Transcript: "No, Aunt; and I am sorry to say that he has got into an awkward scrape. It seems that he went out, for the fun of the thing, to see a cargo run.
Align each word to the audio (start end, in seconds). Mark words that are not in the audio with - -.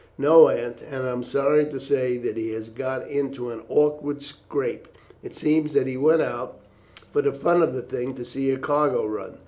"No, 0.17 0.49
Aunt; 0.49 0.81
and 0.81 1.03
I 1.03 1.11
am 1.11 1.21
sorry 1.23 1.63
to 1.67 1.79
say 1.79 2.17
that 2.17 2.35
he 2.35 2.49
has 2.53 2.69
got 2.71 3.07
into 3.07 3.51
an 3.51 3.61
awkward 3.69 4.23
scrape. 4.23 4.87
It 5.21 5.35
seems 5.35 5.73
that 5.73 5.85
he 5.85 5.95
went 5.95 6.23
out, 6.23 6.59
for 7.13 7.21
the 7.21 7.31
fun 7.31 7.61
of 7.61 7.75
the 7.75 7.83
thing, 7.83 8.15
to 8.15 8.25
see 8.25 8.49
a 8.49 8.57
cargo 8.57 9.05
run. 9.05 9.37